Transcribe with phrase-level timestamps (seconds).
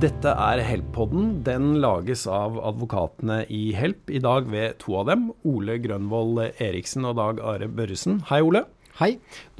[0.00, 1.42] Dette er Help-podden.
[1.44, 5.26] Den lages av advokatene i Help, i dag ved to av dem.
[5.44, 8.22] Ole Grønvoll Eriksen og Dag Are Børresen.
[8.30, 8.62] Hei, Ole.
[8.96, 9.10] Hei.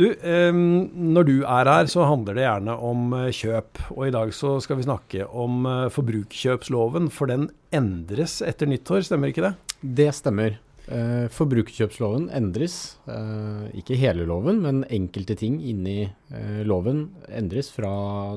[0.00, 3.82] Du, når du er her, så handler det gjerne om eh, kjøp.
[3.98, 9.04] Og i dag så skal vi snakke om eh, forbrukerkjøpsloven, for den endres etter nyttår,
[9.10, 9.54] stemmer ikke det?
[10.00, 10.56] Det stemmer.
[10.90, 12.98] Eh, forbrukerkjøpsloven endres.
[13.06, 17.90] Eh, ikke hele loven, men enkelte ting inni eh, loven endres fra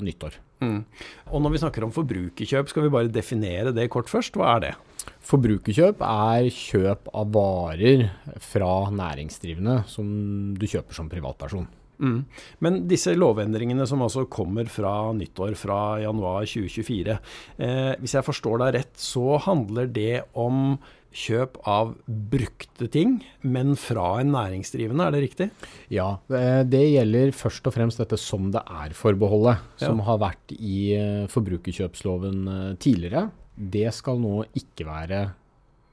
[0.03, 0.37] nyttår.
[0.63, 0.79] Mm.
[1.33, 4.37] Og når vi snakker om forbrukerkjøp, skal vi bare definere det kort først.
[4.37, 4.73] Hva er det?
[5.25, 8.05] Forbrukerkjøp er kjøp av varer
[8.53, 10.07] fra næringsdrivende som
[10.59, 11.67] du kjøper som privatperson.
[12.03, 12.23] Mm.
[12.63, 17.17] Men disse lovendringene som altså kommer fra nyttår, fra januar 2024.
[17.57, 20.75] Eh, hvis jeg forstår deg rett, så handler det om
[21.13, 25.47] kjøp av brukte ting, men fra en næringsdrivende, er det riktig?
[25.93, 30.07] Ja, det gjelder først og fremst dette som det er-forbeholdet, som ja.
[30.09, 33.27] har vært i eh, forbrukerkjøpsloven eh, tidligere.
[33.53, 35.21] Det skal nå ikke være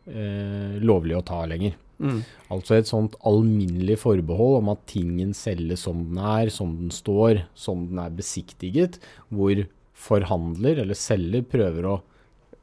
[0.08, 1.76] eh, lovlig å ta lenger.
[2.00, 2.22] Mm.
[2.48, 7.44] Altså et sånt alminnelig forbehold om at tingen selges som den er, som den står,
[7.52, 8.96] som den er besiktiget,
[9.28, 9.66] hvor
[10.00, 11.98] forhandler eller selger prøver å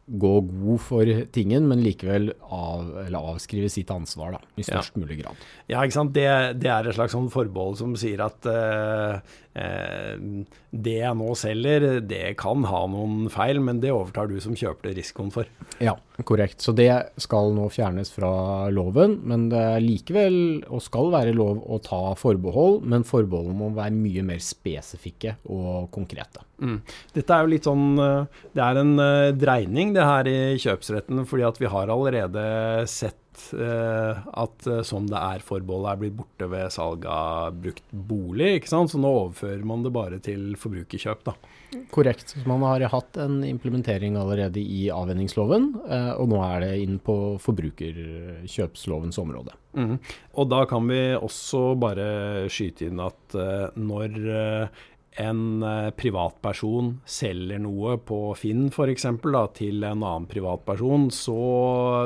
[0.08, 5.02] gå god for tingen, men likevel av, avskrive sitt ansvar da, i størst ja.
[5.04, 5.42] mulig grad.
[5.68, 6.14] Ja, ikke sant.
[6.16, 6.30] Det,
[6.62, 10.16] det er et slags sånn forbehold som sier at uh, uh,
[10.72, 14.90] det jeg nå selger, det kan ha noen feil, men det overtar du som kjøper
[14.90, 15.50] det risikoen for.
[15.84, 16.64] Ja, korrekt.
[16.64, 18.32] Så det skal nå fjernes fra
[18.72, 20.40] loven, men det er likevel,
[20.72, 25.90] og skal være lov, å ta forbehold, men forbeholdene må være mye mer spesifikke og
[25.92, 26.46] konkrete.
[26.64, 26.80] Mm.
[27.14, 28.96] Dette er jo litt sånn eh, Det er en
[29.38, 32.46] dreining, det her i kjøpsretten, fordi at vi har allerede
[32.92, 38.58] sett Eh, at sånn som det er-forbeholdet er blitt borte ved salg av brukt bolig.
[38.58, 38.92] ikke sant?
[38.92, 41.24] Så nå overfører man det bare til forbrukerkjøp.
[41.28, 41.36] da.
[41.94, 42.34] Korrekt.
[42.34, 47.00] Så man har hatt en implementering allerede i avvenningsloven, eh, og nå er det inn
[47.00, 49.56] på forbrukerkjøpslovens område.
[49.78, 49.98] Mm.
[50.36, 53.36] Og da kan vi også bare skyte inn at
[53.78, 54.70] når
[55.22, 59.08] en eh, privatperson selger noe på Finn f.eks.
[59.58, 61.38] til en annen privatperson, så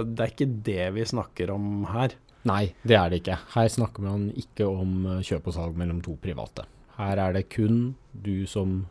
[0.08, 2.16] det er ikke det vi snakker om her.
[2.50, 3.38] Nei, det er det ikke.
[3.54, 6.66] Her snakker man ikke om eh, kjøp og salg mellom to private.
[6.98, 8.84] Her er det kun du som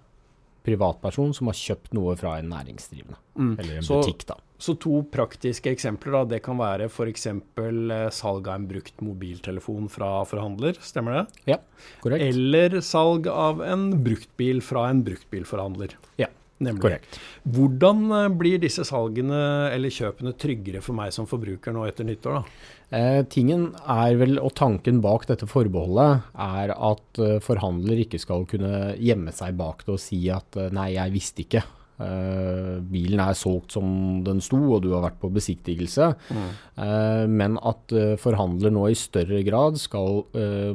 [0.66, 3.18] privatperson som har kjøpt noe fra en næringsdrivende.
[3.40, 3.52] Mm.
[3.58, 4.36] Eller en så, butikk, da.
[4.60, 6.12] Så to praktiske eksempler.
[6.18, 7.26] da, Det kan være f.eks.
[7.26, 11.24] Eh, salg av en brukt mobiltelefon fra forhandler, stemmer det?
[11.54, 11.60] Ja,
[12.04, 12.26] korrekt.
[12.28, 15.96] Eller salg av en bruktbil fra en bruktbilforhandler.
[16.20, 16.28] Ja,
[16.60, 16.82] nemlig.
[16.84, 17.18] Korrekt.
[17.56, 19.40] Hvordan eh, blir disse salgene
[19.74, 22.40] eller kjøpene tryggere for meg som forbruker nå etter nyttår?
[22.40, 22.68] da?
[22.90, 28.48] Eh, tingen er vel, og tanken bak dette forbeholdet, er at eh, forhandler ikke skal
[28.50, 31.66] kunne gjemme seg bak det og si at eh, nei, jeg visste ikke.
[32.00, 36.14] Uh, bilen er solgt som den sto, og du har vært på besiktigelse.
[36.32, 36.46] Mm.
[36.80, 40.22] Uh, men at uh, forhandler nå i større grad skal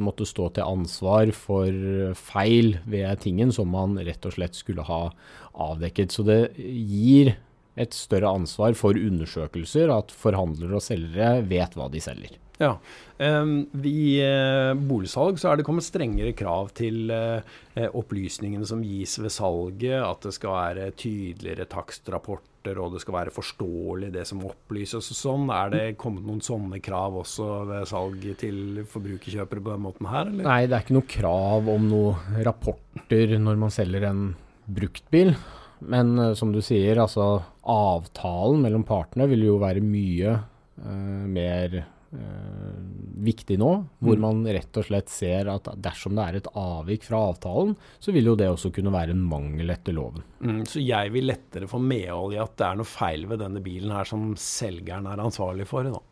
[0.02, 5.02] måtte stå til ansvar for feil ved tingen som man rett og slett skulle ha
[5.56, 6.16] avdekket.
[6.16, 7.36] Så det gir
[7.76, 12.40] et større ansvar for undersøkelser, at forhandlere og selgere vet hva de selger.
[12.56, 12.78] Ja.
[13.20, 17.44] I uh, boligsalg så er det kommet strengere krav til uh,
[17.96, 20.00] opplysningene som gis ved salget.
[20.00, 25.20] At det skal være tydeligere takstrapporter, og det skal være forståelig det som opplyses og
[25.20, 25.52] sånn.
[25.52, 30.32] Er det kommet noen sånne krav også ved salg til forbrukerkjøpere på den måten her?
[30.32, 30.48] Eller?
[30.48, 34.26] Nei, det er ikke noe krav om noen rapporter når man selger en
[34.66, 35.34] bruktbil.
[35.86, 40.38] Men uh, som du sier, altså avtalen mellom partene vil jo være mye
[40.76, 42.80] mer uh,
[43.26, 43.70] viktig nå,
[44.04, 44.24] hvor mm.
[44.26, 48.32] man rett og slett ser at dersom det er et avvik fra avtalen, så vil
[48.32, 50.26] jo det også kunne være en mangel etter loven.
[50.44, 53.64] Mm, så jeg vil lettere få medhold i at det er noe feil ved denne
[53.66, 55.88] bilen her som selgeren er ansvarlig for?
[55.88, 56.04] da?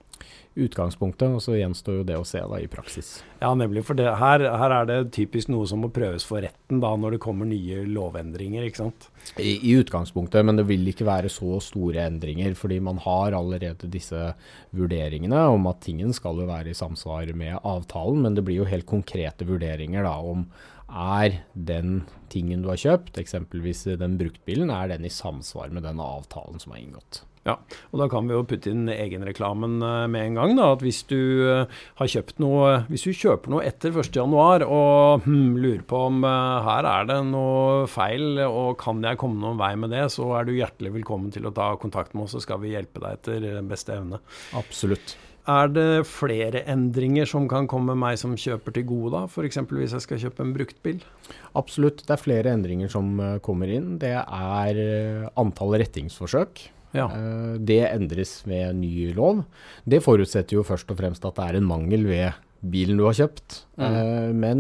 [0.54, 3.16] Utgangspunktet, og så gjenstår jo det å se da i praksis.
[3.42, 3.84] Ja, nemlig.
[3.88, 7.16] For det, her, her, er det typisk noe som må prøves for retten da, når
[7.16, 9.10] det kommer nye lovendringer, ikke sant?
[9.38, 12.54] I, I, utgangspunktet, men det vil ikke være så store endringer.
[12.60, 14.34] Fordi man har allerede disse
[14.78, 18.22] vurderingene om at tingen skal jo være i samsvar med avtalen.
[18.28, 20.46] Men det blir jo helt konkrete vurderinger da om
[20.94, 26.02] er den tingen du har kjøpt, eksempelvis den bruktbilen, er den i samsvar med den
[26.04, 27.24] avtalen som er inngått.
[27.44, 27.58] Ja,
[27.92, 30.54] og da kan vi jo putte inn egenreklamen eh, med en gang.
[30.56, 35.26] da, at Hvis du eh, har kjøpt noe, hvis du kjøper noe etter 1.1 og
[35.26, 39.74] hmm, lurer på om her er det noe feil og kan jeg komme noen vei
[39.80, 42.62] med det, så er du hjertelig velkommen til å ta kontakt med oss, så skal
[42.62, 44.22] vi hjelpe deg etter beste evne.
[44.56, 45.18] Absolutt.
[45.52, 49.26] Er det flere endringer som kan komme meg som kjøper til gode, da?
[49.28, 49.60] F.eks.
[49.68, 51.04] hvis jeg skal kjøpe en bruktbil?
[51.60, 53.98] Absolutt, det er flere endringer som kommer inn.
[54.00, 54.80] Det er
[55.36, 56.64] antall rettingsforsøk.
[56.94, 57.10] Ja.
[57.10, 59.44] Uh, det endres ved ny lov.
[59.86, 63.18] Det forutsetter jo først og fremst at det er en mangel ved bilen du har
[63.18, 63.64] kjøpt.
[63.76, 64.38] Mm.
[64.40, 64.60] men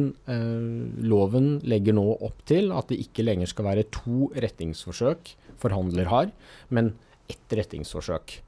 [1.08, 5.32] loven legger nå opp til at det ikke lenger skal være to rettingsforsøk
[5.64, 6.32] forhandler har,
[6.74, 6.94] men
[7.32, 8.40] ett rettingsforsøk.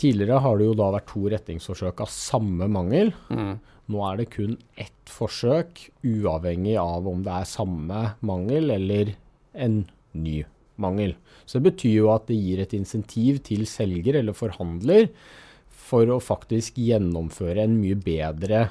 [0.00, 3.12] Tidligere har det jo da vært to rettingsforsøk av samme mangel.
[3.30, 3.54] Mm.
[3.92, 9.14] Nå er det kun ett forsøk, uavhengig av om det er samme mangel eller
[9.52, 9.82] en
[10.16, 10.42] ny
[10.80, 11.14] mangel.
[11.46, 15.10] Så det betyr jo at det gir et insentiv til selger eller forhandler
[15.92, 18.68] for å faktisk gjennomføre en mye bedre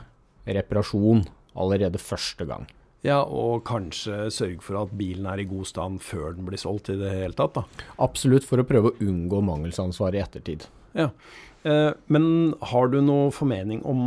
[0.48, 1.26] reparasjon
[1.60, 2.66] allerede første gang.
[3.06, 6.92] Ja, og kanskje sørge for at bilen er i god stand før den blir solgt
[6.94, 7.88] i det hele tatt, da.
[8.02, 10.68] Absolutt, for å prøve å unngå mangelsansvar i ettertid.
[10.98, 11.10] Ja.
[11.64, 12.26] Eh, men
[12.72, 14.00] har du noen formening om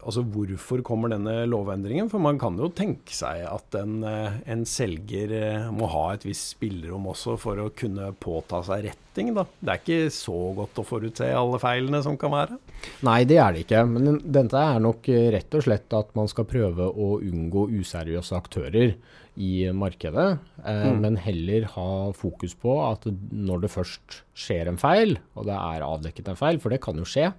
[0.00, 2.08] altså hvorfor kommer denne lovendringen?
[2.10, 6.26] For man kan jo tenke seg at en, eh, en selger eh, må ha et
[6.26, 9.30] visst spillerom også for å kunne påta seg retting.
[9.36, 9.46] Da.
[9.60, 12.58] Det er ikke så godt å forutse alle feilene som kan være?
[13.06, 13.84] Nei, det er det ikke.
[13.86, 15.06] Men dette er nok
[15.36, 18.96] rett og slett at man skal prøve å unngå useriøse aktører
[19.34, 21.00] i markedet, eh, mm.
[21.02, 25.84] men heller ha fokus på at når det først skjer en feil, og det er
[25.86, 27.32] avdekket en feil, for det kan jo skje,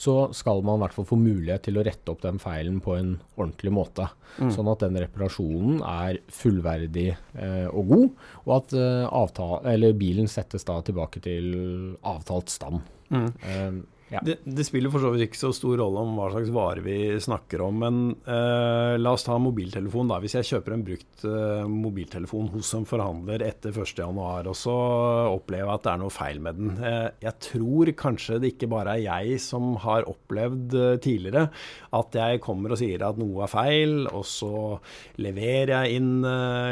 [0.00, 2.98] så skal man i hvert fall få mulighet til å rette opp den feilen på
[2.98, 4.10] en ordentlig måte.
[4.36, 4.52] Mm.
[4.54, 8.08] Sånn at den reparasjonen er fullverdig eh, og god,
[8.44, 11.54] og at eh, avtale, bilen settes da tilbake til
[12.06, 12.84] avtalt stand.
[13.08, 13.86] Mm.
[14.08, 14.20] Ja.
[14.24, 16.96] Det, det, spiller for så vidt ikke så stor rolle om hva slags vare vi
[17.20, 20.08] snakker om, men uh, la oss ta mobiltelefon.
[20.08, 20.20] da.
[20.22, 24.76] Hvis jeg kjøper en brukt uh, mobiltelefon hos en forhandler etter 1.1, og så
[25.34, 26.72] opplever jeg at det er noe feil med den.
[26.80, 31.48] Uh, jeg tror kanskje det ikke bare er jeg som har opplevd tidligere
[31.96, 34.52] at jeg kommer og sier at noe er feil, og så
[35.20, 36.24] leverer jeg inn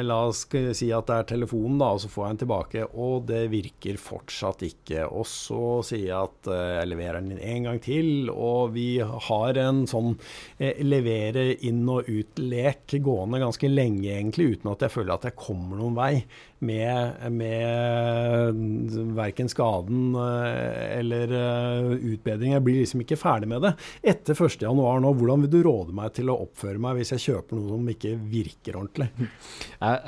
[0.06, 3.26] La oss si at det er telefonen, da, og så får jeg den tilbake, og
[3.28, 5.04] det virker fortsatt ikke.
[5.08, 6.50] Og så sier jeg at
[6.80, 8.30] jeg leverer den den en gang til.
[8.32, 10.14] Og vi har en sånn
[10.58, 15.40] eh, levere inn og ut-lek gående ganske lenge, egentlig, uten at jeg føler at jeg
[15.40, 16.12] kommer noen vei
[16.58, 22.54] med, med verken skaden eh, eller uh, utbedring.
[22.54, 23.74] Jeg blir liksom ikke ferdig med det.
[24.00, 27.58] Etter 1.1 nå, hvordan vil du råde meg til å oppføre meg hvis jeg kjøper
[27.58, 29.10] noe som ikke virker ordentlig?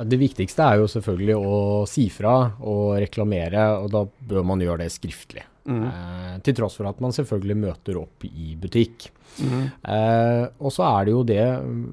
[0.08, 1.60] Det viktigste er jo selvfølgelig å
[1.90, 5.44] si fra og reklamere, og da bør man gjøre det skriftlig.
[5.68, 5.84] Mm.
[5.84, 9.10] Eh, til tross for at man selvfølgelig møter opp i butikk.
[9.38, 9.64] Mm.
[9.84, 11.44] Eh, og så er det jo det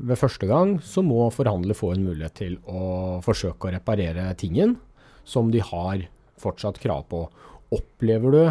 [0.10, 4.78] ved første gang så må forhandler få en mulighet til å forsøke å reparere tingen
[5.28, 6.08] som de har
[6.42, 7.26] fortsatt krav på.
[7.76, 8.44] Opplever du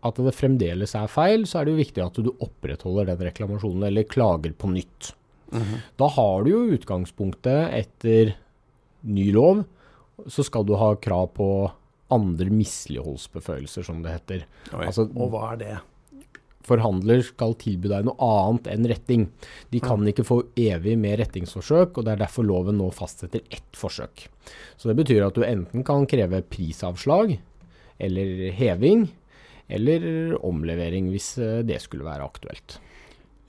[0.00, 3.88] at det fremdeles er feil, så er det jo viktig at du opprettholder den reklamasjonen
[3.90, 5.12] eller klager på nytt.
[5.52, 5.74] Mm.
[6.00, 8.34] Da har du jo utgangspunktet etter
[9.08, 9.64] ny lov,
[10.28, 11.50] så skal du ha krav på
[12.14, 14.44] andre misligholdsbeføyelser, som det heter.
[14.74, 15.78] Altså, og hva er det?
[16.66, 19.28] Forhandler skal tilby deg noe annet enn retting.
[19.72, 23.78] De kan ikke få evig med rettingsforsøk, og det er derfor loven nå fastsetter ett
[23.78, 24.26] forsøk.
[24.76, 27.38] Så det betyr at du enten kan kreve prisavslag
[28.00, 29.08] eller heving,
[29.70, 32.78] eller omlevering hvis eh, det skulle være aktuelt.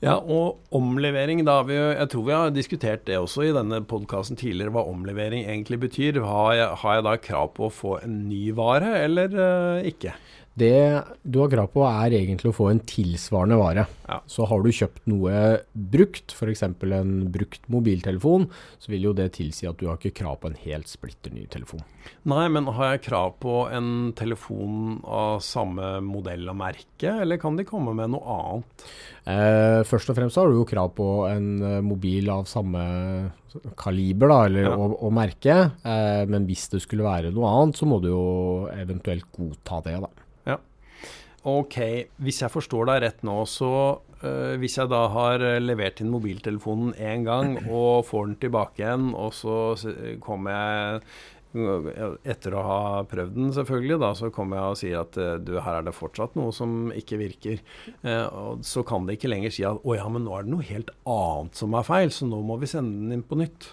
[0.02, 4.40] Ja, og omlevering, da vi, Jeg tror vi har diskutert det også i denne podkasten
[4.40, 6.24] tidligere, hva omlevering egentlig betyr.
[6.26, 10.16] Har jeg, har jeg, da krav på å få en ny vare, eller uh, ikke?
[10.52, 13.86] Det du har krav på er egentlig å få en tilsvarende vare.
[14.10, 14.18] Ja.
[14.28, 16.66] Så har du kjøpt noe brukt, f.eks.
[16.66, 18.50] en brukt mobiltelefon,
[18.82, 21.46] så vil jo det tilsi at du har ikke krav på en helt splitter ny
[21.52, 21.86] telefon.
[22.28, 27.56] Nei, men har jeg krav på en telefon av samme modell og merke, eller kan
[27.56, 28.86] de komme med noe annet?
[29.32, 32.82] Eh, først og fremst har du jo krav på en eh, mobil av samme
[33.80, 34.74] kaliber da, eller, ja.
[34.80, 38.26] å, å, merke, eh, men hvis det skulle være noe annet, så må du jo
[38.74, 40.00] eventuelt godta det.
[40.08, 40.12] da.
[41.42, 41.76] Ok,
[42.22, 43.72] hvis jeg forstår deg rett nå, så
[44.22, 48.84] øh, hvis jeg da har eh, levert inn mobiltelefonen én gang og får den tilbake
[48.84, 49.56] igjen, og så
[50.22, 51.02] kommer jeg
[51.52, 52.80] etter å ha
[53.10, 55.96] prøvd den, selvfølgelig, da, så kommer jeg og sier at uh, du, her er det
[55.98, 57.60] fortsatt noe som ikke virker.
[58.08, 60.54] Eh, og så kan det ikke lenger si at å ja, men nå er det
[60.54, 63.72] noe helt annet som er feil, så nå må vi sende den inn på nytt.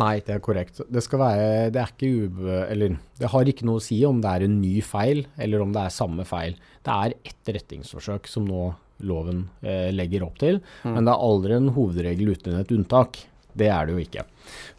[0.00, 0.80] Nei, det er korrekt.
[0.88, 4.20] Det, skal være, det, er ikke ube, eller, det har ikke noe å si om
[4.22, 6.56] det er en ny feil, eller om det er samme feil.
[6.84, 8.68] Det er ett rettingsforsøk som nå
[9.04, 10.94] loven eh, legger opp til, mm.
[10.94, 13.18] men det er aldri en hovedregel uten et unntak.
[13.54, 14.24] Det er det jo ikke.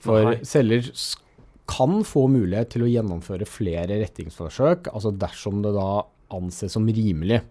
[0.03, 0.39] For Nei.
[0.47, 0.87] selger
[1.69, 6.05] kan få mulighet til å gjennomføre flere rettingsforsøk, altså dersom det da
[6.35, 7.41] anses som rimelig.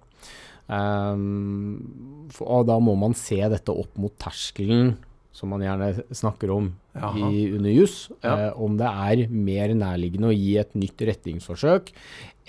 [0.67, 4.95] Um, og da må man se dette opp mot terskelen
[5.35, 8.07] som man gjerne snakker om i, under juss.
[8.23, 8.53] Ja.
[8.55, 11.91] uh, om det er mer nærliggende å gi et nytt rettingsforsøk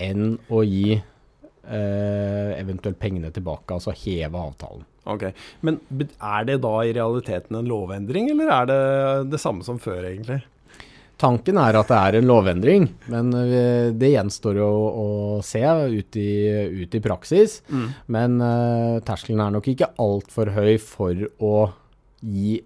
[0.06, 4.86] enn å gi uh, eventuelt pengene tilbake, altså heve avtalen.
[5.06, 5.28] Ok,
[5.62, 5.78] Men
[6.18, 8.78] er det da i realiteten en lovendring, eller er det
[9.34, 10.40] det samme som før, egentlig?
[11.16, 15.06] Tanken er at det er en lovendring, men eh, det gjenstår jo å
[15.44, 16.30] se ut i,
[16.84, 17.62] ut i praksis.
[18.12, 21.54] Men uh, terskelen er nok ikke altfor høy for å
[22.20, 22.58] gi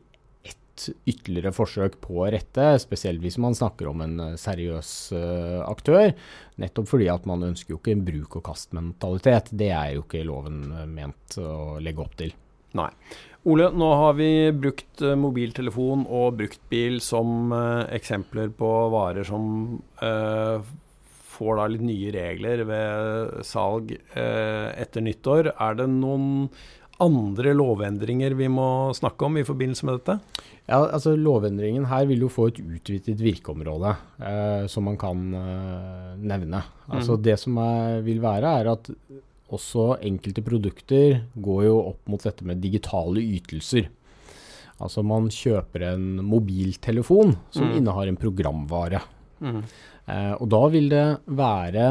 [0.43, 5.63] ett ytterligere forsøk på å rette, spesielt hvis man snakker om en eh, seriøs uh,
[5.71, 6.11] aktør.
[6.59, 9.55] Nettopp fordi at man ønsker jo ikke en bruk-og-kast-mentalitet.
[9.55, 12.35] Det er jo ikke loven ment å legge opp til.
[12.79, 12.91] Nei.
[13.49, 19.79] Ole, nå har vi brukt eh, mobiltelefon og bruktbil som eh, eksempler på varer som
[20.05, 20.73] eh,
[21.31, 25.55] får da litt nye regler ved salg etter nyttår.
[25.57, 26.51] Er det noen
[27.01, 30.19] andre lovendringer vi må snakke om i forbindelse med dette?
[30.71, 36.13] Ja, altså Lovendringen her vil jo få et utvidet virkeområde eh, som man kan eh,
[36.21, 36.63] nevne.
[36.91, 37.25] Altså mm.
[37.27, 38.93] Det som er, vil være, er at
[39.51, 43.89] også enkelte produkter går jo opp mot dette med digitale ytelser.
[44.81, 47.75] Altså man kjøper en mobiltelefon som mm.
[47.81, 49.03] innehar en programvare.
[49.41, 51.05] Eh, og da vil det
[51.37, 51.91] være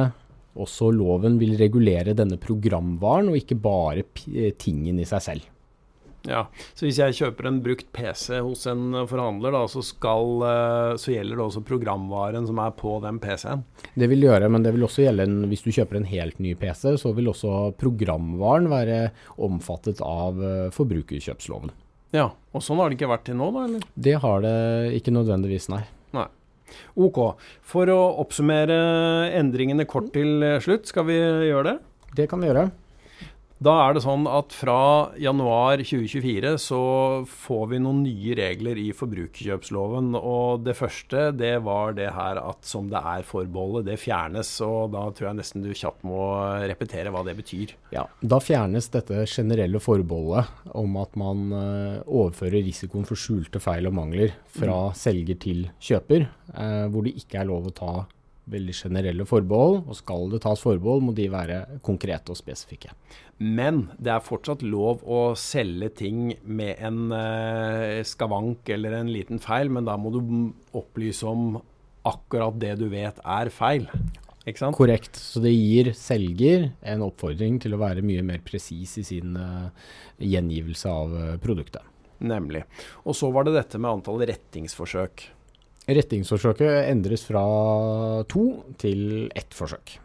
[0.60, 4.04] også loven vil regulere denne programvaren, og ikke bare
[4.60, 5.46] tingen i seg selv.
[6.28, 10.94] Ja, Så hvis jeg kjøper en brukt PC hos en forhandler, da, så, skal, eh,
[11.00, 13.64] så gjelder det også programvaren som er på den PC-en?
[13.96, 16.56] Det vil gjøre, men det vil også gjelde en, hvis du kjøper en helt ny
[16.60, 19.00] PC, så vil også programvaren være
[19.40, 21.72] omfattet av eh, forbrukerkjøpsloven.
[22.16, 23.64] Ja, og sånn har det ikke vært til nå, da?
[23.70, 23.88] eller?
[23.96, 24.58] Det har det
[24.98, 25.84] ikke nødvendigvis, nei.
[26.18, 26.26] nei.
[27.00, 27.22] Ok.
[27.66, 28.80] For å oppsummere
[29.40, 31.78] endringene kort til eh, slutt, skal vi gjøre det?
[32.18, 32.70] Det kan vi gjøre.
[33.60, 36.80] Da er det sånn at fra januar 2024 så
[37.28, 40.14] får vi noen nye regler i forbrukerkjøpsloven.
[40.16, 44.54] Og det første det var det her at som det er forbeholdet, det fjernes.
[44.64, 46.22] Og da tror jeg nesten du kjapt må
[46.72, 47.74] repetere hva det betyr.
[47.92, 53.90] Ja, Da fjernes dette generelle forbeholdet om at man eh, overfører risikoen for skjulte feil
[53.92, 57.94] og mangler fra selger til kjøper, eh, hvor det ikke er lov å ta
[58.52, 59.84] veldig generelle forbehold.
[59.88, 62.94] Og skal det tas forbehold, må de være konkrete og spesifikke.
[63.40, 69.40] Men det er fortsatt lov å selge ting med en eh, skavank eller en liten
[69.44, 70.22] feil, men da må du
[70.76, 71.62] opplyse om
[72.08, 73.88] akkurat det du vet er feil.
[74.48, 74.78] Ikke sant?
[74.78, 75.20] Korrekt.
[75.20, 79.90] Så det gir selger en oppfordring til å være mye mer presis i sin eh,
[80.26, 81.86] gjengivelse av eh, produktet.
[82.20, 82.66] Nemlig.
[83.08, 85.30] Og så var det dette med antall rettingsforsøk.
[85.90, 87.44] Rettingsforsøket endres fra
[88.30, 88.46] to
[88.82, 89.98] til ett forsøk.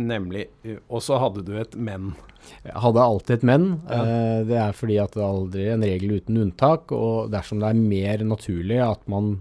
[0.00, 0.46] Nemlig.
[0.88, 2.14] Og så hadde du et men.
[2.64, 3.66] Jeg hadde alltid et men.
[3.88, 4.00] Ja.
[4.00, 6.92] Eh, det er fordi at det er aldri en regel uten unntak.
[6.96, 9.38] Og dersom det er mer naturlig at man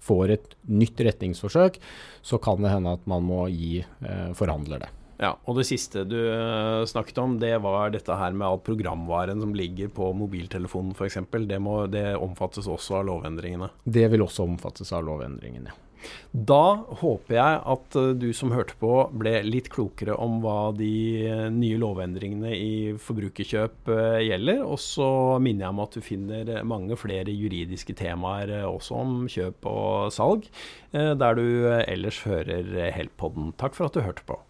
[0.00, 1.76] får et nytt retningsforsøk,
[2.24, 4.90] så kan det hende at man må gi eh, forhandler det.
[5.20, 9.42] Ja, Og det siste du eh, snakket om, det var dette her med at programvaren
[9.44, 11.18] som ligger på mobiltelefonen f.eks.
[11.44, 13.68] Det, må- det omfattes også av lovendringene.
[13.84, 15.76] Det vil også omfattes av lovendringene.
[16.32, 20.88] Da håper jeg at eh, du som hørte på ble litt klokere om hva de
[21.28, 23.92] eh, nye lovendringene i forbrukerkjøp
[24.24, 24.64] gjelder.
[24.64, 25.10] Og så
[25.44, 30.48] minner jeg om at du finner mange flere juridiske temaer også om kjøp og salg,
[30.96, 31.44] der du
[31.84, 33.52] ellers hører Help-podden.
[33.60, 34.40] Takk for at du hørte på.